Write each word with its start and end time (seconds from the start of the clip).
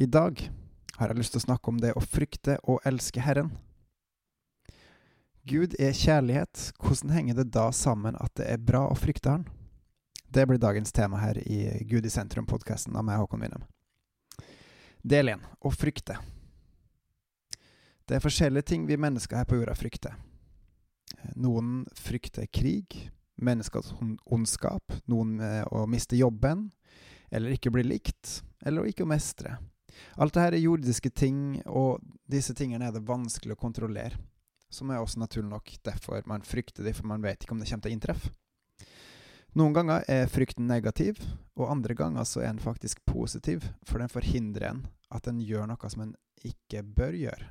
I 0.00 0.06
dag 0.06 0.50
har 0.96 1.10
jeg 1.10 1.18
lyst 1.18 1.34
til 1.34 1.42
å 1.42 1.44
snakke 1.44 1.68
om 1.68 1.76
det 1.76 1.90
å 1.92 2.00
frykte 2.00 2.54
og 2.72 2.78
elske 2.88 3.20
Herren. 3.20 3.50
Gud 5.44 5.74
er 5.76 5.92
kjærlighet. 5.92 6.70
Hvordan 6.80 7.12
henger 7.12 7.36
det 7.36 7.50
da 7.52 7.66
sammen 7.76 8.16
at 8.16 8.32
det 8.40 8.46
er 8.48 8.62
bra 8.64 8.86
å 8.88 8.96
frykte 8.96 9.34
Han? 9.34 9.44
Det 10.32 10.46
blir 10.48 10.60
dagens 10.62 10.94
tema 10.96 11.20
her 11.20 11.36
i 11.44 11.84
Gud 11.84 12.08
i 12.08 12.12
sentrum-podkasten 12.14 12.96
av 12.96 13.04
meg, 13.04 13.20
Håkon 13.20 13.44
Winnem. 13.44 13.66
Del 15.04 15.34
én 15.34 15.44
å 15.60 15.72
frykte. 15.74 16.16
Det 18.08 18.16
er 18.16 18.24
forskjellige 18.24 18.70
ting 18.72 18.86
vi 18.88 18.96
mennesker 18.96 19.42
her 19.42 19.48
på 19.50 19.58
jorda 19.58 19.74
frykter. 19.76 20.14
Noen 21.36 21.82
frykter 21.92 22.48
krig, 22.48 22.96
menneskers 23.36 23.92
ondskap, 24.24 24.96
noen 25.04 25.36
å 25.68 25.84
miste 25.84 26.16
jobben, 26.16 26.70
eller 27.28 27.52
ikke 27.52 27.74
bli 27.74 27.84
likt, 27.84 28.38
eller 28.64 28.86
å 28.86 28.88
ikke 28.88 29.04
mestre. 29.04 29.58
Alt 30.16 30.36
dette 30.36 30.56
er 30.56 30.64
jordiske 30.64 31.10
ting, 31.10 31.60
og 31.66 32.02
disse 32.30 32.54
tingene 32.56 32.88
er 32.88 32.94
det 32.94 33.06
vanskelig 33.08 33.56
å 33.56 33.60
kontrollere. 33.60 34.18
Som 34.70 34.92
er 34.92 35.02
også 35.02 35.18
naturlig 35.18 35.50
nok 35.50 35.72
derfor 35.86 36.22
man 36.30 36.46
frykter 36.46 36.86
dem, 36.86 36.94
for 36.94 37.08
man 37.10 37.24
vet 37.24 37.42
ikke 37.42 37.56
om 37.56 37.62
det 37.62 37.70
kommer 37.70 37.86
til 37.86 37.92
å 37.92 37.96
inntreffe. 37.96 38.30
Noen 39.58 39.74
ganger 39.74 40.04
er 40.06 40.28
frykten 40.30 40.68
negativ, 40.70 41.18
og 41.58 41.72
andre 41.72 41.96
ganger 41.98 42.26
så 42.28 42.44
er 42.44 42.52
den 42.52 42.62
faktisk 42.62 43.02
positiv, 43.08 43.64
for 43.82 43.98
den 43.98 44.12
forhindrer 44.12 44.68
en 44.68 44.84
at 45.10 45.26
en 45.26 45.40
gjør 45.42 45.66
noe 45.72 45.90
som 45.90 46.04
en 46.04 46.14
ikke 46.46 46.84
bør 46.86 47.18
gjøre. 47.18 47.50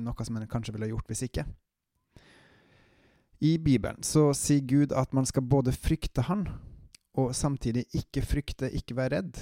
Noe 0.00 0.24
som 0.24 0.36
en 0.36 0.48
kanskje 0.48 0.72
ville 0.76 0.88
gjort 0.90 1.12
hvis 1.12 1.26
ikke. 1.28 1.44
I 3.44 3.58
Bibelen 3.60 4.00
så 4.04 4.30
sier 4.36 4.64
Gud 4.64 4.94
at 4.96 5.12
man 5.12 5.28
skal 5.28 5.44
både 5.44 5.74
frykte 5.76 6.24
Han, 6.24 6.46
og 7.16 7.34
samtidig 7.36 7.84
ikke 7.96 8.24
frykte, 8.24 8.72
ikke 8.72 8.96
være 8.96 9.18
redd. 9.20 9.40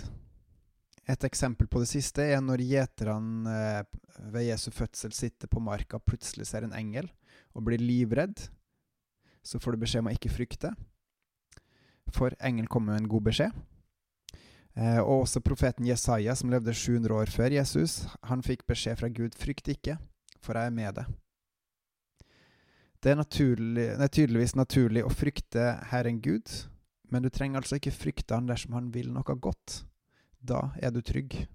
Et 1.10 1.24
eksempel 1.28 1.68
på 1.68 1.82
det 1.82 1.90
siste 1.90 2.24
er 2.24 2.40
når 2.40 2.62
gjeterne 2.64 3.52
eh, 3.52 4.00
ved 4.32 4.46
Jesu 4.46 4.70
fødsel 4.72 5.12
sitter 5.12 5.50
på 5.52 5.60
marka 5.60 5.98
og 5.98 6.06
plutselig 6.08 6.48
ser 6.48 6.64
en 6.64 6.76
engel 6.76 7.10
og 7.52 7.66
blir 7.66 7.82
livredd. 7.82 8.46
Så 9.44 9.60
får 9.60 9.74
du 9.74 9.82
beskjed 9.82 10.04
om 10.04 10.08
å 10.08 10.14
ikke 10.16 10.32
frykte, 10.32 10.70
for 12.14 12.32
engelen 12.40 12.70
kommer 12.70 12.94
med 12.94 13.04
en 13.04 13.10
god 13.12 13.26
beskjed. 13.28 13.52
Eh, 14.74 15.00
og 15.02 15.26
også 15.26 15.44
profeten 15.44 15.86
Jesaja, 15.86 16.34
som 16.34 16.50
levde 16.50 16.72
700 16.74 17.14
år 17.14 17.30
før 17.30 17.52
Jesus, 17.52 18.06
han 18.24 18.42
fikk 18.42 18.64
beskjed 18.66 18.98
fra 18.98 19.12
Gud 19.12 19.36
'frykt 19.36 19.68
ikke, 19.68 19.98
for 20.42 20.56
jeg 20.56 20.72
er 20.72 20.74
med 20.74 20.94
deg'. 20.96 21.12
Det 23.04 23.12
er, 23.12 23.20
naturlig, 23.20 23.84
det 23.98 24.00
er 24.00 24.08
tydeligvis 24.16 24.56
naturlig 24.56 25.04
å 25.04 25.12
frykte 25.12 25.74
Herren 25.90 26.22
Gud, 26.24 26.48
men 27.12 27.22
du 27.22 27.28
trenger 27.28 27.60
altså 27.60 27.76
ikke 27.76 27.92
frykte 27.92 28.34
Han 28.34 28.48
dersom 28.48 28.72
Han 28.72 28.94
vil 28.94 29.12
noe 29.12 29.36
godt. 29.36 29.84
Da 30.44 30.74
er 30.76 30.92
du 30.92 31.00
trygg. 31.00 31.46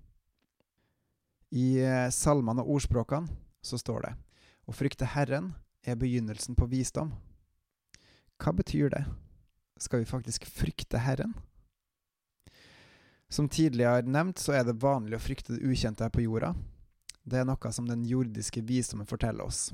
I 1.53 1.67
eh, 1.81 2.09
salmene 2.13 2.63
og 2.63 2.79
ordspråkene 2.79 3.29
så 3.61 3.77
står 3.77 4.05
det 4.05 4.13
å 4.69 4.73
frykte 4.73 5.09
Herren 5.13 5.51
er 5.85 5.97
begynnelsen 5.99 6.57
på 6.57 6.67
visdom. 6.69 7.11
Hva 8.41 8.53
betyr 8.55 8.89
det? 8.93 9.03
Skal 9.79 10.01
vi 10.01 10.09
faktisk 10.09 10.47
frykte 10.49 11.01
Herren? 11.01 11.35
Som 13.29 13.49
tidligere 13.49 14.09
nevnt, 14.09 14.41
så 14.41 14.55
er 14.57 14.65
det 14.65 14.79
vanlig 14.81 15.19
å 15.19 15.21
frykte 15.21 15.53
det 15.53 15.69
ukjente 15.69 16.05
her 16.05 16.13
på 16.13 16.25
jorda. 16.25 16.55
Det 17.21 17.37
er 17.37 17.45
noe 17.45 17.73
som 17.75 17.85
den 17.85 18.07
jordiske 18.09 18.63
visdommen 18.65 19.09
forteller 19.09 19.45
oss. 19.45 19.69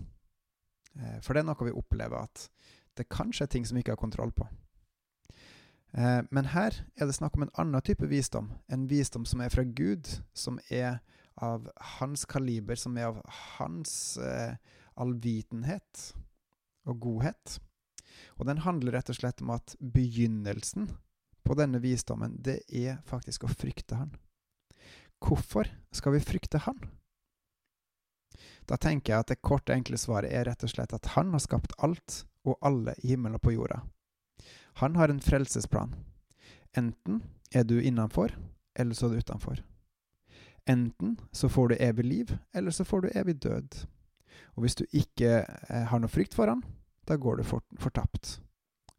Eh, 0.99 1.19
for 1.23 1.33
det 1.33 1.45
er 1.45 1.49
noe 1.53 1.69
vi 1.69 1.75
opplever 1.75 2.27
at 2.27 2.49
det 2.99 3.08
kanskje 3.11 3.47
er 3.47 3.52
ting 3.55 3.67
som 3.67 3.80
vi 3.80 3.83
ikke 3.86 3.95
har 3.95 4.03
kontroll 4.03 4.36
på. 4.36 4.47
Eh, 5.98 6.22
men 6.32 6.52
her 6.52 6.76
er 7.00 7.08
det 7.08 7.16
snakk 7.16 7.38
om 7.38 7.46
en 7.46 7.54
annen 7.62 7.84
type 7.86 8.08
visdom. 8.12 8.52
En 8.68 8.88
visdom 8.92 9.26
som 9.28 9.44
er 9.44 9.54
fra 9.54 9.64
Gud, 9.64 10.10
som 10.36 10.60
er 10.70 11.00
av 11.36 11.70
hans 12.00 12.26
kaliber, 12.28 12.76
som 12.80 12.98
er 12.98 13.10
av 13.12 13.22
hans 13.58 14.18
eh, 14.18 14.56
allvitenhet 15.00 16.12
og 16.88 17.00
godhet. 17.04 17.58
Og 18.39 18.48
den 18.48 18.64
handler 18.64 18.98
rett 18.98 19.11
og 19.11 19.20
slett 19.20 19.44
om 19.44 19.55
at 19.55 19.76
begynnelsen 19.80 20.89
på 21.45 21.55
denne 21.58 21.80
visdommen, 21.84 22.38
det 22.42 22.61
er 22.73 23.02
faktisk 23.05 23.45
å 23.45 23.52
frykte 23.52 24.00
Han. 24.00 24.16
Hvorfor 25.22 25.70
skal 25.94 26.16
vi 26.16 26.23
frykte 26.23 26.64
Han? 26.66 26.80
Da 28.66 28.80
tenker 28.82 29.14
jeg 29.14 29.23
at 29.23 29.32
det 29.32 29.44
korte, 29.45 29.76
enkle 29.76 30.00
svaret 30.02 30.34
er 30.34 30.48
rett 30.50 30.66
og 30.66 30.72
slett 30.73 30.95
at 30.95 31.14
Han 31.14 31.36
har 31.36 31.44
skapt 31.44 31.76
alt 31.86 32.23
og 32.45 32.58
alle 32.66 32.95
i 33.04 33.14
himmelen 33.14 33.38
og 33.38 33.45
på 33.45 33.54
jorda. 33.54 33.84
Han 34.80 34.95
har 34.95 35.09
en 35.09 35.21
frelsesplan. 35.21 35.95
Enten 36.77 37.23
er 37.52 37.63
du 37.63 37.77
innenfor, 37.81 38.36
eller 38.75 38.93
så 38.93 39.08
er 39.08 39.09
du 39.09 39.17
utenfor. 39.17 39.61
Enten 40.67 41.17
så 41.31 41.49
får 41.49 41.67
du 41.67 41.75
evig 41.80 42.05
liv, 42.05 42.37
eller 42.53 42.71
så 42.71 42.83
får 42.86 43.02
du 43.02 43.09
evig 43.15 43.36
død. 43.43 43.86
Og 44.55 44.65
hvis 44.65 44.75
du 44.75 44.86
ikke 44.91 45.45
eh, 45.45 45.86
har 45.87 45.99
noe 45.99 46.11
frykt 46.11 46.36
for 46.36 46.52
han, 46.52 46.63
da 47.08 47.15
går 47.15 47.37
du 47.39 47.43
fortapt. 47.80 48.41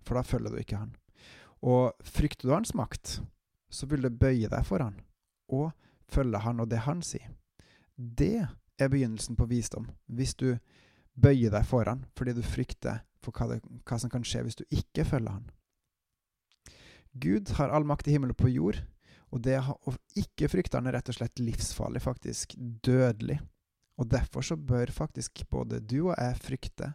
For 0.01 0.17
da 0.17 0.23
følger 0.23 0.55
du 0.55 0.61
ikke 0.63 0.81
han. 0.81 0.95
Og 1.61 1.93
frykter 2.05 2.49
du 2.49 2.55
hans 2.55 2.75
makt, 2.75 3.21
så 3.69 3.87
vil 3.87 4.07
du 4.07 4.11
bøye 4.11 4.49
deg 4.49 4.65
for 4.65 4.81
han, 4.81 5.01
og 5.53 5.73
følge 6.09 6.41
han 6.41 6.63
og 6.63 6.71
det 6.71 6.85
han 6.87 7.03
sier. 7.03 7.35
Det 7.97 8.47
er 8.79 8.89
begynnelsen 8.89 9.37
på 9.37 9.49
visdom, 9.51 9.91
hvis 10.07 10.35
du 10.35 10.55
bøyer 11.17 11.51
deg 11.51 11.65
for 11.67 11.89
han 11.89 12.05
fordi 12.17 12.37
du 12.37 12.43
frykter 12.45 13.03
for 13.25 13.33
hva, 13.33 13.55
det, 13.55 13.61
hva 13.89 13.99
som 13.99 14.13
kan 14.13 14.25
skje 14.25 14.45
hvis 14.47 14.59
du 14.61 14.65
ikke 14.71 15.05
følger 15.09 15.33
han. 15.33 15.49
Gud 17.23 17.53
har 17.59 17.73
all 17.73 17.87
makt 17.89 18.09
i 18.09 18.17
himmel 18.17 18.35
og 18.35 18.41
på 18.41 18.51
jord, 18.53 18.81
og 19.35 19.43
det 19.43 19.59
å 19.59 19.95
ikke 20.19 20.49
frykte 20.53 20.79
han 20.79 20.89
er 20.89 20.99
rett 20.99 21.11
og 21.11 21.19
slett 21.19 21.43
livsfarlig, 21.43 22.03
faktisk 22.05 22.55
dødelig. 22.59 23.41
Og 23.97 24.09
derfor 24.13 24.45
så 24.45 24.57
bør 24.57 24.93
faktisk 24.93 25.43
både 25.51 25.81
du 25.81 26.11
og 26.11 26.15
jeg 26.15 26.37
frykte 26.45 26.93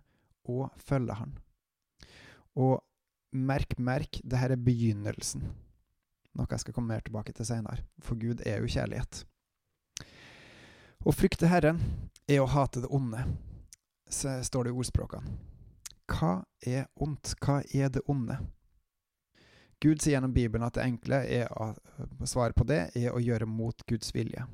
og 0.49 0.69
følge 0.77 1.17
han. 1.17 1.33
Og 2.55 2.79
merk, 3.31 3.77
merk, 3.79 4.21
det 4.23 4.39
her 4.39 4.53
er 4.53 4.61
begynnelsen. 4.61 5.43
Noe 6.37 6.47
jeg 6.51 6.63
skal 6.63 6.75
komme 6.75 6.93
mer 6.93 7.03
tilbake 7.03 7.33
til 7.35 7.47
senere, 7.47 7.83
for 8.03 8.19
Gud 8.19 8.43
er 8.47 8.61
jo 8.61 8.71
kjærlighet. 8.71 9.23
Å 11.01 11.13
frykte 11.15 11.49
Herren 11.49 11.81
er 12.29 12.43
å 12.43 12.49
hate 12.51 12.83
det 12.83 12.91
onde, 12.93 13.23
står 14.11 14.67
det 14.67 14.71
i 14.71 14.77
ordspråkene. 14.77 15.35
Hva 16.11 16.41
er 16.67 16.85
ondt? 17.01 17.33
Hva 17.41 17.61
er 17.73 17.89
det 17.91 18.03
onde? 18.11 18.37
Gud 19.81 20.01
sier 20.01 20.13
gjennom 20.13 20.33
Bibelen 20.33 20.65
at 20.65 20.75
det 20.77 20.85
enkle 20.85 21.23
er 21.25 21.47
å 21.57 21.71
svare 22.29 22.53
på 22.53 22.67
det 22.69 22.91
er 22.97 23.15
å 23.15 23.21
gjøre 23.21 23.47
mot 23.49 23.81
Guds 23.89 24.13
vilje. 24.13 24.45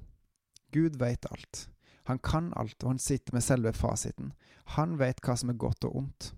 Gud 0.71 0.95
vet 0.99 1.27
alt. 1.27 1.67
Han 2.07 2.19
kan 2.23 2.53
alt, 2.55 2.79
og 2.83 2.93
han 2.93 2.99
sitter 3.03 3.35
med 3.35 3.43
selve 3.43 3.73
fasiten. 3.75 4.31
Han 4.77 4.95
vet 4.99 5.19
hva 5.23 5.35
som 5.35 5.51
er 5.51 5.59
godt 5.59 5.83
og 5.89 5.97
ondt. 5.99 6.29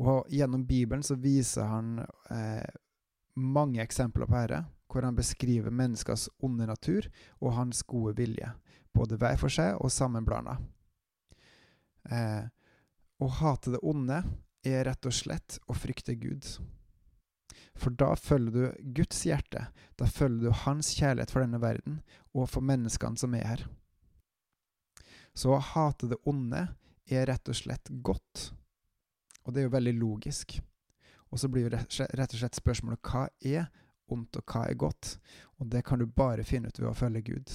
Og 0.00 0.24
gjennom 0.32 0.64
Bibelen 0.64 1.04
så 1.04 1.18
viser 1.20 1.68
han 1.68 1.98
eh, 2.32 2.64
mange 3.36 3.82
eksempler 3.84 4.28
på 4.28 4.40
dette, 4.40 4.62
hvor 4.88 5.04
han 5.04 5.16
beskriver 5.16 5.72
menneskers 5.72 6.30
onde 6.44 6.66
natur 6.68 7.08
og 7.40 7.56
hans 7.56 7.82
gode 7.88 8.16
vilje, 8.16 8.48
både 8.92 9.20
hver 9.20 9.36
for 9.40 9.52
seg 9.52 9.76
og 9.80 9.92
sammenblanda. 9.92 10.56
Eh, 12.08 12.44
å 13.20 13.28
hate 13.40 13.76
det 13.76 13.84
onde 13.84 14.22
er 14.64 14.86
rett 14.88 15.08
og 15.08 15.16
slett 15.16 15.60
å 15.68 15.76
frykte 15.76 16.16
Gud. 16.16 16.48
For 17.78 17.94
da 17.98 18.12
følger 18.18 18.52
du 18.52 18.90
Guds 18.96 19.22
hjerte, 19.26 19.66
da 19.98 20.06
følger 20.06 20.48
du 20.48 20.58
Hans 20.64 20.92
kjærlighet 20.98 21.32
for 21.32 21.44
denne 21.44 21.60
verden 21.62 22.00
og 22.34 22.50
for 22.52 22.64
menneskene 22.64 23.18
som 23.18 23.34
er 23.34 23.46
her. 23.48 23.64
Så 25.34 25.54
å 25.54 25.62
hate 25.72 26.10
det 26.10 26.20
onde 26.28 26.66
er 27.08 27.26
rett 27.26 27.48
og 27.48 27.56
slett 27.56 27.88
godt. 28.04 28.52
Og 29.42 29.54
det 29.54 29.62
er 29.62 29.66
jo 29.68 29.76
veldig 29.76 29.94
logisk. 29.98 30.58
Og 31.32 31.40
så 31.40 31.48
blir 31.48 31.66
jo 31.66 31.72
rett 31.72 32.34
og 32.34 32.38
slett 32.38 32.58
spørsmålet 32.60 33.00
hva 33.08 33.24
er 33.40 33.70
ondt, 34.12 34.36
og 34.36 34.44
hva 34.44 34.66
er 34.68 34.76
godt? 34.76 35.16
Og 35.58 35.70
det 35.72 35.84
kan 35.88 35.98
du 35.98 36.06
bare 36.06 36.44
finne 36.44 36.68
ut 36.68 36.78
ved 36.78 36.90
å 36.90 36.96
følge 36.96 37.24
Gud, 37.32 37.54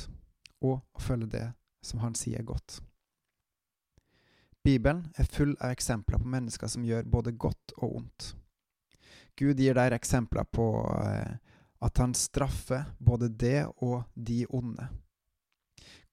og 0.65 0.81
å 0.81 1.03
følge 1.03 1.29
det 1.37 1.45
som 1.85 2.01
Han 2.01 2.17
sier 2.17 2.41
er 2.41 2.47
godt. 2.47 2.81
Bibelen 4.65 5.05
er 5.15 5.29
full 5.29 5.53
av 5.61 5.71
eksempler 5.71 6.19
på 6.19 6.27
mennesker 6.27 6.67
som 6.67 6.83
gjør 6.83 7.05
både 7.07 7.31
godt 7.39 7.77
og 7.77 8.01
ondt. 8.01 8.33
Gud 9.37 9.59
gir 9.61 9.77
der 9.77 9.95
eksempler 9.95 10.47
på 10.49 10.67
eh, 11.03 11.37
at 11.85 12.01
han 12.01 12.15
straffer 12.17 12.87
både 12.97 13.29
det 13.29 13.67
og 13.85 14.03
de 14.15 14.45
onde. 14.49 14.87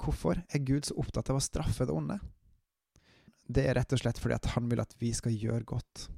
Hvorfor 0.00 0.42
er 0.48 0.64
Gud 0.66 0.84
så 0.84 0.98
opptatt 1.00 1.30
av 1.32 1.38
å 1.40 1.44
straffe 1.44 1.86
det 1.88 1.94
onde? 1.94 2.18
det 3.46 3.66
er 3.68 3.76
rett 3.78 3.92
og 3.92 4.00
slett 4.00 4.20
fordi 4.20 4.38
han 4.54 4.68
vil 4.70 4.82
at 4.82 4.94
vi 5.00 5.12
skal 5.14 5.34
gjøre 5.36 5.64
godt. 5.68 6.08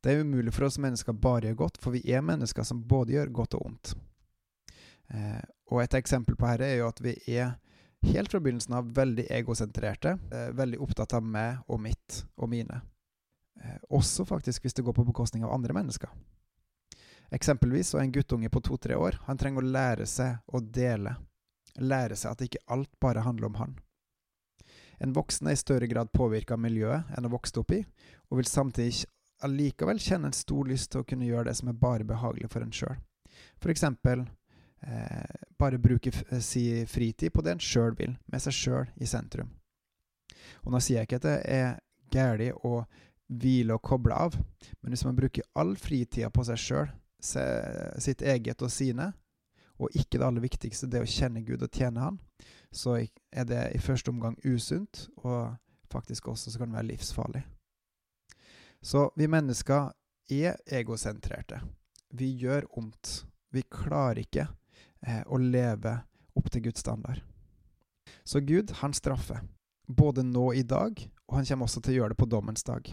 Det 0.00 0.12
er 0.12 0.22
umulig 0.22 0.52
for 0.54 0.68
oss 0.68 0.78
mennesker 0.78 1.16
bare 1.16 1.48
å 1.48 1.50
gjøre 1.50 1.58
godt, 1.58 1.80
for 1.82 1.96
vi 1.96 2.04
er 2.06 2.22
mennesker 2.22 2.66
som 2.66 2.84
både 2.86 3.16
gjør 3.16 3.32
godt 3.34 3.56
og 3.58 3.64
ondt. 3.66 3.94
Eh, 5.10 5.42
og 5.72 5.82
et 5.82 5.96
eksempel 5.98 6.36
på 6.38 6.46
dette 6.46 6.68
er 6.68 6.78
jo 6.78 6.90
at 6.92 7.02
vi 7.02 7.16
er 7.34 7.56
helt 8.06 8.30
fra 8.30 8.40
begynnelsen 8.40 8.76
av 8.78 8.92
veldig 8.94 9.26
egosentrerte, 9.40 10.14
eh, 10.30 10.52
veldig 10.54 10.78
opptatt 10.84 11.16
av 11.18 11.26
meg 11.26 11.64
og 11.66 11.82
mitt 11.82 12.22
og 12.36 12.52
mine. 12.52 12.78
Eh, 13.64 13.78
også 13.88 14.24
faktisk 14.24 14.64
hvis 14.64 14.74
det 14.74 14.84
går 14.86 14.92
på 14.92 15.04
bekostning 15.04 15.44
av 15.44 15.52
andre 15.52 15.74
mennesker. 15.74 16.10
Eksempelvis 17.34 17.92
så 17.92 17.98
er 17.98 18.06
en 18.06 18.12
guttunge 18.12 18.48
på 18.48 18.62
to-tre 18.64 18.96
år 18.96 19.18
han 19.26 19.38
trenger 19.38 19.64
å 19.64 19.72
lære 19.72 20.06
seg 20.08 20.38
å 20.46 20.60
dele. 20.60 21.16
lære 21.78 22.16
seg 22.16 22.32
at 22.32 22.40
ikke 22.42 22.64
alt 22.74 22.90
bare 23.00 23.22
handler 23.22 23.46
om 23.46 23.54
han. 23.54 23.76
En 24.98 25.12
voksen 25.12 25.46
er 25.46 25.54
i 25.54 25.60
større 25.60 25.86
grad 25.86 26.10
påvirka 26.12 26.56
av 26.56 26.60
miljøet 26.60 27.12
enn 27.14 27.26
å 27.28 27.30
vokse 27.30 27.60
opp 27.60 27.70
i, 27.70 27.84
og 28.30 28.40
vil 28.40 28.48
samtidig 28.50 29.04
allikevel 29.46 30.00
kjenne 30.02 30.26
en 30.26 30.34
stor 30.34 30.66
lyst 30.66 30.90
til 30.90 31.04
å 31.04 31.06
kunne 31.06 31.28
gjøre 31.28 31.50
det 31.50 31.54
som 31.54 31.70
er 31.70 31.78
bare 31.78 32.06
behagelig 32.08 32.50
for 32.50 32.64
en 32.64 32.74
sjøl. 32.74 32.96
For 33.62 33.70
eksempel 33.70 34.24
eh, 34.82 35.36
bare 35.58 35.78
bruke 35.78 36.10
eh, 36.10 36.40
si 36.42 36.64
fritid 36.86 37.32
på 37.32 37.44
det 37.46 37.54
en 37.54 37.62
sjøl 37.62 37.94
vil, 37.98 38.16
med 38.26 38.42
seg 38.42 38.56
sjøl 38.56 38.90
i 38.96 39.06
sentrum. 39.06 39.52
Og 40.64 40.72
nå 40.74 40.80
sier 40.82 40.98
jeg 40.98 41.08
ikke 41.08 41.20
at 41.22 41.28
det 41.28 41.38
er 41.46 41.78
galt 42.10 42.64
å 42.66 42.82
hvile 43.28 43.76
og 43.76 43.84
koble 43.84 44.16
av, 44.16 44.36
men 44.80 44.92
hvis 44.92 45.04
man 45.04 45.16
bruker 45.16 45.46
all 45.58 45.76
fritida 45.76 46.30
på 46.32 46.44
seg 46.48 46.60
sjøl, 46.62 46.92
sitt 47.20 48.22
eget 48.22 48.62
og 48.62 48.72
sine, 48.72 49.12
og 49.78 49.94
ikke 49.94 50.18
det 50.18 50.26
aller 50.26 50.42
viktigste, 50.42 50.88
det 50.90 51.02
å 51.04 51.08
kjenne 51.08 51.44
Gud 51.46 51.62
og 51.62 51.70
tjene 51.74 52.02
Han, 52.02 52.18
så 52.74 52.98
er 52.98 53.46
det 53.48 53.62
i 53.74 53.80
første 53.82 54.10
omgang 54.10 54.36
usunt, 54.44 55.06
og 55.22 55.54
faktisk 55.92 56.28
også 56.28 56.50
så 56.50 56.60
kan 56.60 56.72
det 56.72 56.80
være 56.80 56.90
livsfarlig. 56.90 57.44
Så 58.82 59.08
vi 59.16 59.28
mennesker 59.30 59.90
er 60.30 60.58
egosentrerte. 60.66 61.60
Vi 62.14 62.30
gjør 62.42 62.68
ondt. 62.78 63.24
Vi 63.50 63.62
klarer 63.62 64.22
ikke 64.22 64.46
eh, 65.06 65.22
å 65.26 65.38
leve 65.40 65.94
opp 66.36 66.50
til 66.52 66.68
Guds 66.68 66.84
standard. 66.84 67.22
Så 68.24 68.40
Gud, 68.40 68.70
han 68.82 68.94
straffer. 68.94 69.40
Både 69.88 70.22
nå 70.22 70.52
i 70.52 70.62
dag, 70.62 71.00
og 71.26 71.38
han 71.38 71.48
kommer 71.48 71.68
også 71.68 71.80
til 71.80 71.94
å 71.94 72.00
gjøre 72.02 72.14
det 72.14 72.20
på 72.20 72.28
dommens 72.28 72.66
dag. 72.66 72.90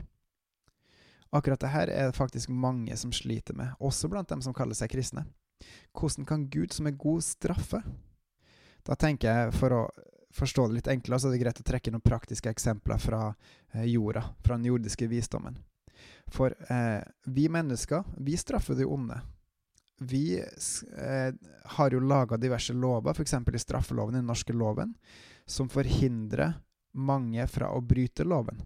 Akkurat 1.35 1.59
det 1.59 1.73
her 1.73 1.91
er 1.91 2.09
det 2.09 2.17
faktisk 2.17 2.49
mange 2.49 2.95
som 2.97 3.11
sliter 3.13 3.57
med, 3.57 3.73
også 3.83 4.07
blant 4.11 4.29
dem 4.31 4.43
som 4.45 4.55
kaller 4.55 4.77
seg 4.77 4.93
kristne. 4.93 5.25
Hvordan 5.95 6.27
kan 6.27 6.49
Gud 6.51 6.73
som 6.73 6.87
er 6.87 6.95
god, 6.99 7.23
straffe? 7.23 7.81
Da 8.85 8.95
tenker 8.99 9.31
jeg, 9.31 9.55
for 9.57 9.73
å 9.75 9.81
forstå 10.35 10.67
det 10.67 10.79
litt 10.79 10.91
enklere, 10.91 11.19
så 11.19 11.29
er 11.29 11.35
det 11.35 11.43
greit 11.43 11.61
å 11.61 11.67
trekke 11.67 11.93
noen 11.93 12.03
praktiske 12.05 12.51
eksempler 12.51 12.99
fra 13.01 13.21
eh, 13.73 13.87
jorda, 13.89 14.23
fra 14.43 14.57
den 14.57 14.67
jordiske 14.69 15.07
visdommen. 15.11 15.57
For 16.31 16.55
eh, 16.69 17.01
vi 17.31 17.47
mennesker, 17.49 18.03
vi 18.17 18.37
straffer 18.37 18.77
det 18.77 18.85
onde. 18.85 19.17
Vi 20.03 20.37
eh, 20.39 21.31
har 21.77 21.91
jo 21.91 22.03
laga 22.03 22.37
diverse 22.37 22.75
lover, 22.75 23.15
f.eks. 23.15 23.33
i 23.33 23.63
straffeloven, 23.63 24.15
i 24.15 24.21
den 24.21 24.29
norske 24.29 24.53
loven, 24.53 24.93
som 25.45 25.71
forhindrer 25.71 26.59
mange 26.95 27.47
fra 27.47 27.71
å 27.71 27.81
bryte 27.83 28.27
loven. 28.27 28.59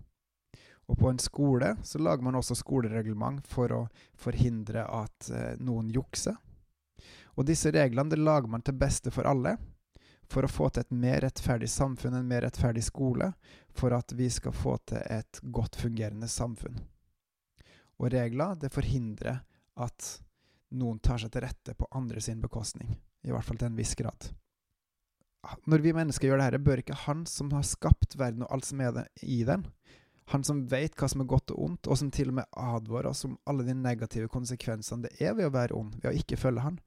Og 0.89 0.97
på 0.97 1.09
en 1.09 1.19
skole 1.21 1.75
så 1.85 2.01
lager 2.01 2.25
man 2.25 2.37
også 2.39 2.57
skolereglement 2.57 3.45
for 3.47 3.71
å 3.75 3.81
forhindre 4.17 4.87
at 4.89 5.29
eh, 5.29 5.51
noen 5.61 5.91
jukser. 5.93 6.37
Og 7.37 7.45
disse 7.45 7.71
reglene 7.71 8.09
det 8.11 8.19
lager 8.19 8.49
man 8.49 8.65
til 8.65 8.77
beste 8.79 9.13
for 9.13 9.29
alle, 9.29 9.55
for 10.29 10.45
å 10.45 10.51
få 10.51 10.69
til 10.69 10.85
et 10.85 10.93
mer 10.93 11.21
rettferdig 11.25 11.69
samfunn, 11.71 12.17
en 12.17 12.27
mer 12.27 12.43
rettferdig 12.45 12.83
skole, 12.85 13.31
for 13.69 13.93
at 13.95 14.13
vi 14.17 14.29
skal 14.33 14.53
få 14.53 14.75
til 14.89 15.01
et 15.05 15.39
godt 15.41 15.77
fungerende 15.79 16.29
samfunn. 16.29 16.81
Og 17.99 18.11
regler 18.13 18.57
det 18.59 18.73
forhindrer 18.73 19.41
at 19.79 20.09
noen 20.77 20.99
tar 21.01 21.21
seg 21.21 21.31
til 21.33 21.45
rette 21.45 21.73
på 21.77 21.87
andre 21.97 22.21
sin 22.21 22.41
bekostning, 22.41 22.91
i 23.25 23.33
hvert 23.33 23.45
fall 23.45 23.57
til 23.61 23.71
en 23.71 23.79
viss 23.79 23.95
grad. 23.97 24.29
Når 25.69 25.85
vi 25.85 25.95
mennesker 25.95 26.27
gjør 26.27 26.41
dette, 26.43 26.59
bør 26.59 26.81
ikke 26.81 26.97
Han 27.05 27.23
som 27.29 27.53
har 27.55 27.63
skapt 27.63 28.17
verden 28.19 28.43
og 28.43 28.51
alt 28.53 28.67
som 28.67 28.81
er 28.83 29.05
i 29.23 29.41
den, 29.47 29.63
han 30.29 30.43
som 30.45 30.61
vet 30.69 30.93
hva 30.93 31.07
som 31.09 31.23
er 31.23 31.29
godt 31.29 31.55
og 31.55 31.63
ondt, 31.65 31.87
og 31.89 31.97
som 31.97 32.11
til 32.13 32.29
og 32.29 32.35
med 32.37 32.57
advarer 32.61 33.09
oss 33.09 33.25
om 33.25 33.37
alle 33.49 33.65
de 33.65 33.73
negative 33.73 34.29
konsekvensene 34.29 35.07
det 35.07 35.15
er 35.25 35.33
ved 35.37 35.49
å 35.49 35.53
være 35.55 35.77
ond, 35.77 35.95
ved 35.97 36.11
å 36.11 36.17
ikke 36.19 36.37
følge 36.37 36.65
Han, 36.67 36.79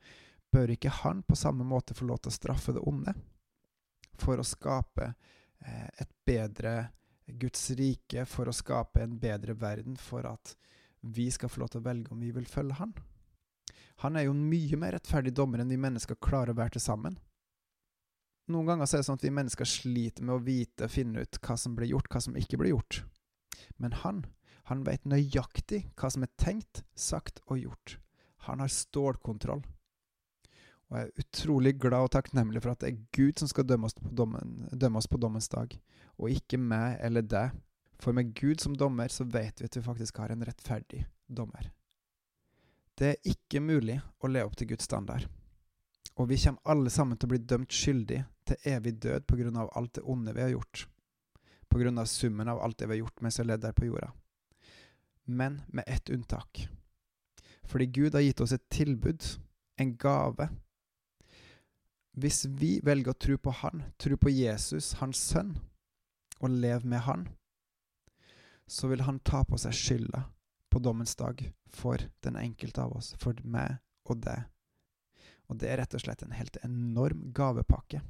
bør 0.53 0.71
ikke 0.71 0.93
Han 1.03 1.25
på 1.27 1.39
samme 1.39 1.67
måte 1.67 1.97
få 1.99 2.07
lov 2.07 2.23
til 2.23 2.31
å 2.31 2.37
straffe 2.37 2.75
det 2.77 2.85
onde? 2.87 3.15
For 4.23 4.39
å 4.39 4.47
skape 4.47 5.09
eh, 5.09 5.89
et 6.05 6.13
bedre 6.27 6.77
Guds 7.27 7.71
rike, 7.79 8.27
for 8.31 8.47
å 8.47 8.55
skape 8.55 9.03
en 9.03 9.19
bedre 9.19 9.57
verden, 9.59 9.97
for 9.99 10.29
at 10.29 10.55
vi 11.01 11.27
skal 11.35 11.51
få 11.51 11.65
lov 11.65 11.73
til 11.73 11.83
å 11.83 11.89
velge 11.89 12.15
om 12.15 12.23
vi 12.23 12.31
vil 12.31 12.47
følge 12.47 12.79
Han. 12.79 12.95
Han 14.07 14.17
er 14.17 14.29
jo 14.29 14.37
en 14.37 14.49
mye 14.51 14.79
mer 14.79 14.95
rettferdig 14.97 15.35
dommer 15.35 15.63
enn 15.63 15.71
vi 15.71 15.83
mennesker 15.83 16.19
klarer 16.23 16.55
å 16.55 16.59
være 16.59 16.77
til 16.77 16.85
sammen. 16.85 17.19
Noen 18.51 18.71
ganger 18.71 18.87
så 18.87 18.97
er 18.97 19.03
det 19.03 19.09
sånn 19.09 19.19
at 19.19 19.27
vi 19.27 19.35
mennesker 19.35 19.69
sliter 19.69 20.27
med 20.27 20.37
å 20.37 20.43
vite, 20.43 20.91
finne 20.91 21.23
ut 21.23 21.39
hva 21.43 21.57
som 21.59 21.75
ble 21.79 21.91
gjort, 21.91 22.11
hva 22.11 22.23
som 22.23 22.39
ikke 22.39 22.59
ble 22.61 22.73
gjort. 22.73 23.03
Men 23.83 23.97
han, 24.05 24.23
han 24.71 24.85
veit 24.87 25.05
nøyaktig 25.09 25.89
hva 25.99 26.11
som 26.15 26.23
er 26.23 26.31
tenkt, 26.39 26.85
sagt 26.95 27.43
og 27.49 27.59
gjort. 27.59 27.97
Han 28.47 28.63
har 28.63 28.71
stålkontroll. 28.71 29.65
Og 30.93 30.99
jeg 30.99 31.09
er 31.09 31.25
utrolig 31.25 31.73
glad 31.81 32.07
og 32.07 32.13
takknemlig 32.15 32.63
for 32.63 32.75
at 32.75 32.83
det 32.83 32.93
er 32.93 33.05
Gud 33.17 33.41
som 33.41 33.51
skal 33.51 33.67
dømme 33.67 33.89
oss 33.89 33.97
på, 33.97 34.11
dommen, 34.13 34.67
dømme 34.71 35.01
oss 35.01 35.09
på 35.09 35.19
dommens 35.19 35.49
dag, 35.51 35.73
og 36.21 36.31
ikke 36.31 36.61
meg 36.61 36.99
eller 37.03 37.25
deg. 37.25 37.55
For 38.03 38.15
med 38.15 38.35
Gud 38.37 38.61
som 38.61 38.75
dommer 38.77 39.11
så 39.15 39.25
vet 39.25 39.63
vi 39.63 39.71
at 39.71 39.79
vi 39.79 39.85
faktisk 39.85 40.21
har 40.21 40.35
en 40.35 40.45
rettferdig 40.45 41.05
dommer. 41.27 41.71
Det 42.99 43.15
er 43.15 43.31
ikke 43.33 43.63
mulig 43.65 43.97
å 44.21 44.29
leve 44.29 44.51
opp 44.51 44.59
til 44.61 44.69
Guds 44.75 44.85
standard. 44.85 45.25
Og 46.21 46.29
vi 46.29 46.37
kommer 46.43 46.75
alle 46.75 46.93
sammen 46.93 47.17
til 47.17 47.31
å 47.31 47.33
bli 47.33 47.41
dømt 47.41 47.73
skyldig 47.73 48.21
til 48.51 48.69
evig 48.69 48.99
død 49.01 49.25
på 49.27 49.39
grunn 49.39 49.57
av 49.63 49.73
alt 49.79 49.95
det 49.97 50.05
onde 50.05 50.35
vi 50.37 50.45
har 50.45 50.53
gjort 50.53 50.85
på 51.73 51.79
grunn 51.79 51.99
av 51.99 52.05
summen 52.05 52.49
av 52.49 52.61
alt 52.61 52.79
det 52.79 52.87
vi 52.87 52.93
har 52.93 52.99
gjort 53.07 53.21
mens 53.25 53.41
vi 53.41 53.45
levde 53.49 53.71
her 53.71 53.73
på 53.73 53.87
jorda. 53.87 54.11
Men 55.25 55.63
med 55.69 55.85
ett 55.87 56.11
unntak. 56.11 56.69
Fordi 57.63 57.87
Gud 57.87 58.15
har 58.15 58.21
gitt 58.21 58.41
oss 58.41 58.53
et 58.53 58.69
tilbud, 58.69 59.25
en 59.81 59.97
gave. 59.97 60.49
Hvis 62.13 62.45
vi 62.45 62.75
velger 62.85 63.15
å 63.15 63.21
tro 63.25 63.39
på 63.39 63.55
Han, 63.63 63.87
tro 63.97 64.21
på 64.21 64.31
Jesus, 64.31 64.93
Hans 65.01 65.17
sønn, 65.17 65.55
og 66.41 66.51
leve 66.51 66.85
med 66.85 67.07
Han, 67.09 67.25
så 68.67 68.93
vil 68.93 69.07
Han 69.09 69.23
ta 69.25 69.41
på 69.49 69.57
seg 69.57 69.73
skylda 69.73 70.27
på 70.69 70.85
dommens 70.85 71.17
dag 71.17 71.41
for 71.73 72.05
den 72.21 72.37
enkelte 72.37 72.85
av 72.85 72.99
oss, 73.01 73.15
for 73.17 73.41
meg 73.49 73.79
og 74.05 74.21
deg. 74.29 74.45
Og 75.49 75.57
det 75.57 75.73
er 75.73 75.81
rett 75.81 75.97
og 75.97 76.05
slett 76.05 76.23
en 76.27 76.37
helt 76.37 76.61
enorm 76.67 77.31
gavepakke. 77.33 78.05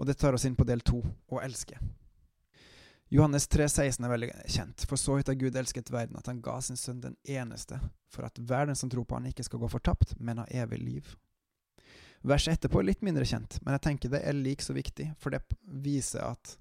Og 0.00 0.08
det 0.08 0.16
tar 0.16 0.32
oss 0.32 0.48
inn 0.48 0.56
på 0.56 0.64
del 0.64 0.80
to, 0.80 1.04
å 1.28 1.44
elske. 1.44 1.76
Johannes 3.12 3.48
3, 3.48 3.68
16 3.68 4.04
er 4.06 4.12
veldig 4.12 4.28
kjent. 4.46 4.84
For 4.86 5.00
så 5.00 5.16
høyt 5.18 5.26
har 5.26 5.38
Gud 5.38 5.56
elsket 5.58 5.88
verden, 5.90 6.14
at 6.18 6.28
han 6.30 6.38
ga 6.44 6.60
sin 6.62 6.78
sønn 6.78 7.00
den 7.02 7.16
eneste, 7.26 7.80
for 8.06 8.28
at 8.28 8.38
verden 8.38 8.78
som 8.78 8.90
tror 8.90 9.02
på 9.04 9.18
han 9.18 9.26
ikke 9.26 9.42
skal 9.48 9.58
gå 9.58 9.70
fortapt, 9.72 10.14
men 10.22 10.38
ha 10.38 10.46
evig 10.62 10.78
liv. 10.78 11.08
Verset 12.22 12.54
etterpå 12.54 12.78
er 12.78 12.90
litt 12.92 13.02
mindre 13.02 13.26
kjent, 13.26 13.58
men 13.64 13.74
jeg 13.74 13.82
tenker 13.86 14.12
det 14.12 14.22
er 14.22 14.36
like 14.38 14.62
så 14.62 14.76
viktig, 14.76 15.08
for 15.18 15.34
det 15.34 15.40
viser 15.82 16.22
at 16.22 16.54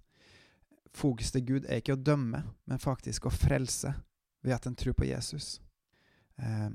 fokus 0.98 1.30
til 1.36 1.46
Gud 1.46 1.68
er 1.68 1.84
ikke 1.84 1.94
å 1.94 2.02
dømme, 2.02 2.42
men 2.66 2.82
faktisk 2.82 3.28
å 3.30 3.34
frelse 3.34 3.94
ved 4.42 4.56
at 4.56 4.66
en 4.66 4.78
tror 4.80 4.96
på 4.98 5.06
Jesus. 5.06 5.60
Eh, 6.42 6.70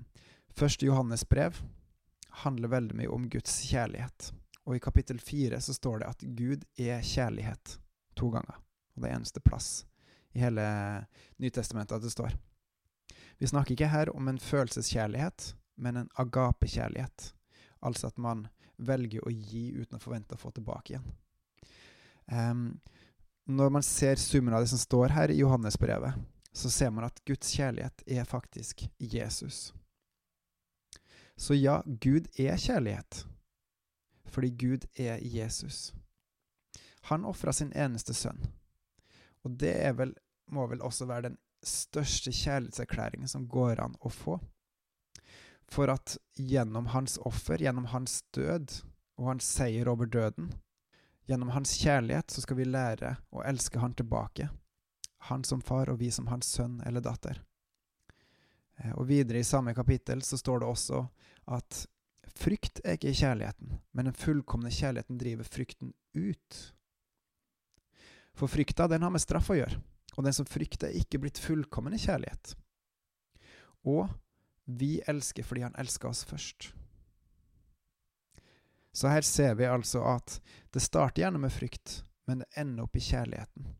første 0.55 0.87
Johannes 0.87 1.27
brev 1.27 1.59
handler 2.45 2.77
veldig 2.77 3.01
mye 3.01 3.11
om 3.11 3.27
Guds 3.33 3.57
kjærlighet, 3.67 4.31
og 4.69 4.77
i 4.77 4.85
kapittel 4.85 5.19
fire 5.19 5.59
så 5.59 5.75
står 5.75 6.05
det 6.05 6.13
at 6.13 6.29
Gud 6.39 6.69
er 6.79 7.03
kjærlighet 7.03 7.81
to 8.15 8.31
ganger. 8.31 8.63
Og 8.95 9.05
det 9.05 9.13
eneste 9.15 9.43
plass 9.43 9.85
i 10.35 10.43
hele 10.43 10.65
Nytestamentet 11.43 11.97
at 11.97 12.03
det 12.03 12.11
står. 12.11 12.35
Vi 13.39 13.47
snakker 13.47 13.75
ikke 13.75 13.91
her 13.91 14.11
om 14.17 14.29
en 14.29 14.39
følelseskjærlighet, 14.39 15.55
men 15.77 15.97
en 15.97 16.11
agapekjærlighet. 16.19 17.35
Altså 17.83 18.07
at 18.07 18.19
man 18.19 18.47
velger 18.77 19.27
å 19.27 19.31
gi 19.31 19.71
uten 19.75 19.99
å 19.99 20.03
forvente 20.03 20.35
å 20.35 20.41
få 20.41 20.51
tilbake 20.55 20.95
igjen. 20.95 21.07
Um, 22.31 22.81
når 23.45 23.71
man 23.75 23.85
ser 23.85 24.17
summen 24.17 24.55
av 24.55 24.65
det 24.65 24.71
som 24.73 24.81
står 24.81 25.15
her 25.15 25.31
i 25.31 25.39
Johannesbrevet, 25.39 26.15
så 26.55 26.71
ser 26.71 26.91
man 26.95 27.05
at 27.05 27.19
Guds 27.27 27.51
kjærlighet 27.53 28.03
er 28.07 28.25
faktisk 28.25 28.87
Jesus. 28.99 29.75
Så 31.37 31.55
ja, 31.59 31.83
Gud 31.85 32.31
er 32.39 32.57
kjærlighet, 32.57 33.25
fordi 34.31 34.51
Gud 34.51 34.87
er 34.95 35.19
Jesus. 35.21 35.93
Han 37.11 37.27
ofra 37.29 37.53
sin 37.53 37.75
eneste 37.77 38.15
sønn 38.15 38.41
og 39.45 39.57
det 39.61 39.77
vel, 39.99 40.15
må 40.53 40.67
vel 40.71 40.83
også 40.85 41.09
være 41.09 41.31
den 41.31 41.39
største 41.65 42.33
kjærlighetserklæringen 42.33 43.31
som 43.31 43.47
går 43.49 43.81
an 43.85 43.97
å 44.01 44.13
få. 44.13 44.39
For 45.73 45.89
at 45.93 46.17
gjennom 46.37 46.91
hans 46.93 47.17
offer, 47.25 47.63
gjennom 47.63 47.89
hans 47.93 48.23
død 48.37 48.81
og 49.21 49.31
hans 49.33 49.49
seier 49.57 49.89
over 49.89 50.07
døden, 50.11 50.53
gjennom 51.29 51.55
hans 51.55 51.73
kjærlighet, 51.81 52.31
så 52.31 52.45
skal 52.45 52.59
vi 52.61 52.69
lære 52.69 53.15
å 53.33 53.43
elske 53.49 53.81
han 53.81 53.97
tilbake. 53.97 54.51
Han 55.31 55.45
som 55.45 55.63
far 55.65 55.89
og 55.89 56.03
vi 56.03 56.11
som 56.13 56.29
hans 56.29 56.51
sønn 56.53 56.83
eller 56.85 57.05
datter. 57.05 57.41
Eh, 58.77 58.93
og 58.93 59.09
videre 59.09 59.41
i 59.41 59.47
samme 59.47 59.75
kapittel 59.75 60.23
så 60.23 60.37
står 60.37 60.61
det 60.61 60.69
også 60.69 61.01
at 61.57 61.85
frykt 62.35 62.83
er 62.85 62.99
ikke 62.99 63.15
kjærligheten, 63.15 63.79
men 63.93 64.11
den 64.11 64.19
fullkomne 64.19 64.73
kjærligheten 64.73 65.21
driver 65.21 65.49
frykten 65.49 65.95
ut. 66.13 66.74
For 68.35 68.51
frykta, 68.51 68.89
den 68.91 69.03
har 69.03 69.13
med 69.15 69.23
straff 69.23 69.51
å 69.53 69.59
gjøre, 69.59 69.81
og 70.17 70.27
den 70.27 70.35
som 70.35 70.47
frykter, 70.49 70.91
er 70.91 71.03
ikke 71.03 71.21
blitt 71.23 71.39
fullkommen 71.39 71.95
i 71.95 72.03
kjærlighet. 72.03 72.55
Og 73.87 74.09
vi 74.65 74.97
elsker 75.07 75.47
fordi 75.47 75.67
han 75.67 75.77
elsker 75.79 76.09
oss 76.09 76.25
først. 76.27 76.73
Så 78.95 79.11
her 79.11 79.27
ser 79.27 79.55
vi 79.59 79.67
altså 79.67 80.05
at 80.07 80.39
det 80.75 80.83
starter 80.83 81.25
gjerne 81.25 81.41
med 81.43 81.53
frykt, 81.53 82.03
men 82.27 82.43
det 82.43 82.51
ender 82.59 82.87
opp 82.87 82.97
i 82.97 83.03
kjærligheten, 83.03 83.73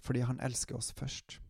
fordi 0.00 0.22
han 0.26 0.40
elsker 0.40 0.78
oss 0.78 0.92
først. 0.96 1.40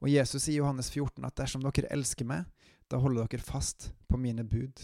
Og 0.00 0.08
Jesus 0.08 0.42
sier 0.42 0.56
i 0.56 0.60
Johannes 0.62 0.88
14 0.90 1.24
at 1.28 1.36
dersom 1.36 1.64
dere 1.64 1.92
elsker 1.92 2.24
meg, 2.24 2.48
da 2.88 2.98
holder 2.98 3.28
dere 3.28 3.44
fast 3.44 3.90
på 4.08 4.18
mine 4.18 4.46
bud. 4.48 4.80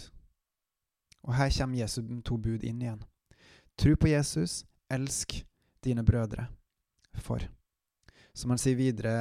Og 1.25 1.35
her 1.35 1.51
kommer 1.51 1.81
Jesu 1.81 2.03
to 2.23 2.37
bud 2.37 2.65
inn 2.65 2.83
igjen. 2.85 3.03
Tro 3.81 3.97
på 3.97 4.13
Jesus, 4.13 4.65
elsk 4.93 5.41
dine 5.87 6.05
brødre. 6.07 6.49
For, 7.25 7.41
som 8.37 8.53
han 8.53 8.61
sier 8.61 8.77
videre 8.77 9.13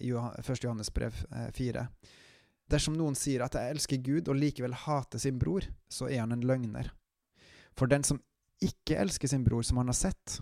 i 0.00 0.12
1. 0.14 0.64
Johannes 0.64 0.92
brev 0.94 1.16
4, 1.52 1.82
eh, 1.82 2.12
dersom 2.72 2.96
noen 2.96 3.16
sier 3.18 3.44
at 3.44 3.58
jeg 3.58 3.74
elsker 3.74 4.00
Gud 4.04 4.30
og 4.32 4.38
likevel 4.40 4.76
hater 4.86 5.20
sin 5.20 5.38
bror, 5.38 5.66
så 5.92 6.08
er 6.08 6.22
han 6.24 6.32
en 6.32 6.46
løgner. 6.46 6.88
For 7.76 7.90
den 7.90 8.06
som 8.06 8.22
ikke 8.64 8.96
elsker 9.02 9.28
sin 9.28 9.44
bror 9.44 9.64
som 9.66 9.82
han 9.82 9.90
har 9.90 9.98
sett, 9.98 10.38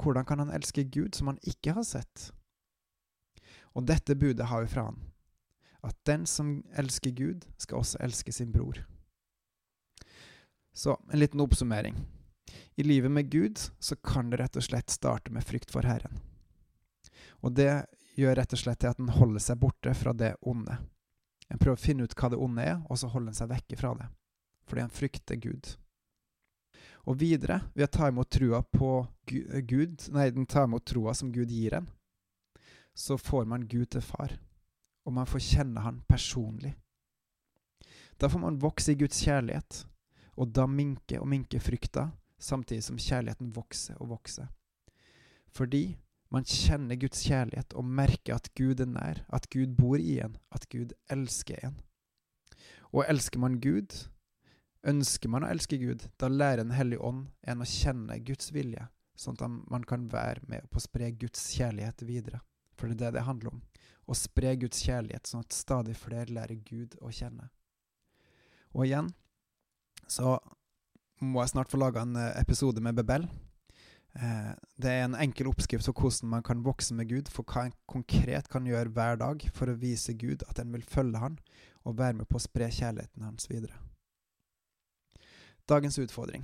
hvordan 0.00 0.24
kan 0.24 0.40
han 0.40 0.52
elske 0.56 0.86
Gud 0.88 1.14
som 1.14 1.28
han 1.28 1.40
ikke 1.44 1.74
har 1.76 1.84
sett? 1.84 2.30
Og 3.76 3.84
dette 3.86 4.16
budet 4.16 4.48
har 4.48 4.64
vi 4.64 4.72
fra 4.72 4.86
han, 4.88 5.02
at 5.86 5.96
den 6.08 6.24
som 6.26 6.62
elsker 6.78 7.12
Gud, 7.16 7.44
skal 7.58 7.82
også 7.82 8.00
elske 8.04 8.32
sin 8.32 8.52
bror. 8.52 8.80
Så 10.72 10.96
en 11.12 11.18
liten 11.18 11.40
oppsummering. 11.40 11.96
I 12.80 12.82
livet 12.82 13.10
med 13.10 13.30
Gud 13.30 13.58
så 13.78 13.96
kan 13.96 14.30
det 14.30 14.38
rett 14.40 14.54
og 14.56 14.64
slett 14.64 14.88
starte 14.90 15.28
med 15.36 15.44
frykt 15.44 15.68
for 15.68 15.84
Herren. 15.84 16.14
Og 17.44 17.52
det 17.52 17.84
gjør 18.16 18.38
rett 18.38 18.54
og 18.56 18.60
slett 18.62 18.80
til 18.80 18.88
at 18.88 19.02
en 19.02 19.10
holder 19.12 19.42
seg 19.44 19.58
borte 19.60 19.92
fra 19.92 20.14
det 20.16 20.30
onde. 20.48 20.78
En 21.52 21.60
prøver 21.60 21.76
å 21.76 21.82
finne 21.82 22.06
ut 22.08 22.14
hva 22.16 22.30
det 22.32 22.38
onde 22.40 22.64
er, 22.64 22.78
og 22.88 22.96
så 22.96 23.10
holder 23.12 23.34
en 23.34 23.36
seg 23.36 23.50
vekke 23.50 23.76
fra 23.76 23.90
det. 23.98 24.06
Fordi 24.64 24.84
en 24.86 24.96
frykter 24.96 25.36
Gud. 25.42 25.68
Og 27.04 27.18
videre, 27.20 27.58
ved 27.74 27.84
å 27.84 27.92
ta 27.98 28.08
imot 28.08 28.30
trua 28.32 28.62
på 28.64 28.92
Gud, 29.28 30.06
nei, 30.16 30.30
den 30.32 30.48
tar 30.48 30.64
imot 30.70 30.86
troa 30.88 31.12
som 31.12 31.34
Gud 31.36 31.52
gir 31.52 31.76
en, 31.82 31.90
så 32.96 33.18
får 33.20 33.44
man 33.50 33.68
Gud 33.68 33.90
til 33.92 34.06
far, 34.06 34.38
og 35.04 35.18
man 35.18 35.28
får 35.28 35.44
kjenne 35.50 35.84
Han 35.84 36.00
personlig. 36.08 36.72
Da 38.16 38.32
får 38.32 38.40
man 38.40 38.56
vokse 38.64 38.96
i 38.96 38.98
Guds 39.04 39.20
kjærlighet, 39.20 39.82
og 40.40 40.48
da 40.56 40.64
minke 40.64 41.20
og 41.20 41.28
minke 41.28 41.60
frykta, 41.60 42.08
samtidig 42.40 42.84
som 42.86 42.98
kjærligheten 43.00 43.52
vokser 43.56 43.98
og 44.00 44.14
vokser. 44.14 44.48
Fordi 45.50 45.98
man 46.30 46.46
kjenner 46.46 46.98
Guds 47.00 47.24
kjærlighet 47.26 47.74
og 47.74 47.84
merker 47.84 48.36
at 48.36 48.50
Gud 48.58 48.80
er 48.80 48.90
nær, 48.90 49.24
at 49.34 49.48
Gud 49.50 49.74
bor 49.78 49.98
i 49.98 50.20
en, 50.22 50.36
at 50.54 50.68
Gud 50.70 50.94
elsker 51.10 51.58
en. 51.66 51.80
Og 52.92 53.04
elsker 53.08 53.42
man 53.42 53.58
Gud, 53.62 53.96
ønsker 54.86 55.30
man 55.30 55.44
å 55.44 55.50
elske 55.50 55.78
Gud, 55.78 56.06
da 56.18 56.30
lærer 56.30 56.64
Den 56.64 56.74
hellige 56.74 57.02
ånd 57.04 57.26
en 57.42 57.62
å 57.62 57.68
kjenne 57.68 58.18
Guds 58.24 58.52
vilje, 58.54 58.86
sånn 59.18 59.36
at 59.38 59.58
man 59.70 59.84
kan 59.84 60.06
være 60.12 60.46
med 60.48 60.70
på 60.70 60.78
å 60.78 60.86
spre 60.86 61.10
Guds 61.10 61.50
kjærlighet 61.56 62.06
videre. 62.06 62.40
For 62.78 62.88
det 62.88 62.96
er 62.96 63.10
det 63.10 63.18
det 63.18 63.26
handler 63.26 63.56
om. 63.56 63.62
Å 64.06 64.16
spre 64.16 64.54
Guds 64.56 64.80
kjærlighet, 64.86 65.26
sånn 65.28 65.44
at 65.44 65.54
stadig 65.54 65.96
flere 65.98 66.32
lærer 66.32 66.62
Gud 66.64 66.96
å 67.02 67.10
kjenne. 67.12 67.50
Og 68.72 68.86
igjen 68.86 69.10
så 70.10 70.38
må 71.20 71.42
jeg 71.42 71.52
snart 71.54 71.70
få 71.72 71.80
laga 71.80 72.04
en 72.04 72.16
eh, 72.16 72.34
episode 72.40 72.82
med 72.84 72.96
Bebel. 72.96 73.26
Eh, 74.18 74.52
det 74.80 74.90
er 74.90 75.04
en 75.04 75.18
enkel 75.20 75.50
oppskrift 75.50 75.86
på 75.90 76.06
hvordan 76.06 76.32
man 76.32 76.44
kan 76.46 76.64
vokse 76.64 76.94
med 76.96 77.08
Gud, 77.10 77.30
for 77.30 77.46
hva 77.46 77.68
en 77.68 77.76
konkret 77.90 78.48
kan 78.50 78.66
gjøre 78.66 78.92
hver 78.96 79.20
dag 79.20 79.44
for 79.54 79.70
å 79.70 79.78
vise 79.78 80.16
Gud 80.18 80.44
at 80.48 80.58
en 80.62 80.72
vil 80.74 80.86
følge 80.86 81.20
Han, 81.22 81.38
og 81.84 81.98
være 81.98 82.20
med 82.20 82.28
på 82.28 82.40
å 82.40 82.44
spre 82.44 82.70
kjærligheten 82.72 83.24
hans 83.24 83.48
videre. 83.50 83.76
Dagens 85.68 86.00
utfordring, 86.02 86.42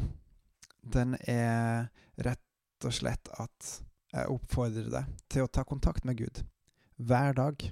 den 0.87 1.17
er 1.27 1.89
rett 2.23 2.87
og 2.87 2.95
slett 2.95 3.29
at 3.41 3.73
jeg 4.13 4.31
oppfordrer 4.31 4.93
deg 4.93 5.17
til 5.33 5.45
å 5.45 5.51
ta 5.51 5.65
kontakt 5.67 6.07
med 6.07 6.21
Gud 6.21 6.45
hver 6.97 7.35
dag. 7.37 7.65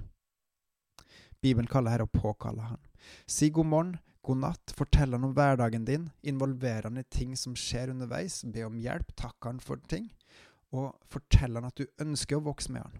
Bibelen 1.41 1.69
kaller 1.69 1.95
her 1.95 2.03
å 2.05 2.11
påkalle 2.11 2.67
Han. 2.67 2.81
Si 3.29 3.49
god 3.53 3.69
morgen, 3.69 3.95
God 4.25 4.37
natt, 4.41 4.71
fortell 4.73 5.13
han 5.13 5.23
om 5.23 5.33
hverdagen 5.37 5.83
din, 5.85 6.07
involver 6.25 6.87
han 6.87 6.97
i 6.97 7.03
ting 7.13 7.35
som 7.37 7.53
skjer 7.53 7.91
underveis, 7.93 8.39
be 8.49 8.63
om 8.65 8.79
hjelp, 8.81 9.11
takk 9.13 9.45
han 9.45 9.59
for 9.61 9.77
ting, 9.91 10.07
og 10.73 10.95
fortell 11.13 11.59
han 11.59 11.67
at 11.69 11.77
du 11.77 11.85
ønsker 12.01 12.39
å 12.39 12.45
vokse 12.47 12.73
med 12.73 12.87
han. 12.87 12.97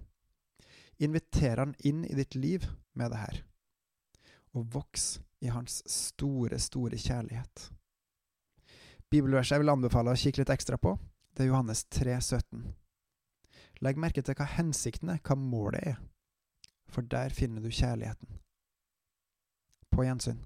Inviter 1.01 1.63
han 1.63 1.73
inn 1.81 2.05
i 2.05 2.13
ditt 2.13 2.37
liv 2.37 2.69
med 2.93 3.09
det 3.09 3.23
her, 3.23 3.41
og 4.53 4.69
voks 4.77 5.07
i 5.41 5.49
hans 5.49 5.81
store, 5.89 6.61
store 6.61 7.01
kjærlighet. 7.01 7.71
Bibelverset 9.09 9.57
jeg 9.57 9.65
vil 9.65 9.73
anbefale 9.73 10.13
å 10.13 10.23
kikke 10.27 10.43
litt 10.43 10.53
ekstra 10.53 10.77
på, 10.77 10.93
det 11.33 11.47
er 11.47 11.53
Johannes 11.55 11.87
3, 11.89 12.21
17. 12.21 12.65
Legg 13.81 13.97
merke 13.97 14.21
til 14.21 14.37
hva 14.37 14.53
hensikten 14.59 15.09
er, 15.09 15.25
hva 15.25 15.41
målet 15.41 15.95
er, 15.95 16.01
for 16.85 17.01
der 17.01 17.33
finner 17.33 17.65
du 17.65 17.73
kjærligheten. 17.73 18.43
På 19.89 20.05
gjensyn. 20.05 20.45